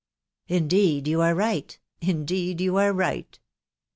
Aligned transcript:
"Indeed 0.57 1.07
you 1.07 1.21
are 1.21 1.35
right!•... 1.35 1.77
indeed 2.09 2.59
you 2.59 2.77
are 2.77 2.91
right 2.91 3.37